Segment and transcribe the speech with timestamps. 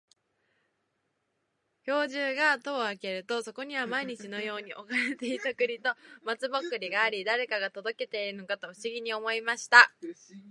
[1.83, 5.91] 兵十が戸を開けると、そこには毎日のように置かれていた栗と
[6.25, 6.59] 松茸
[6.91, 9.91] があり、誰が届けているのかと不思議に思いました。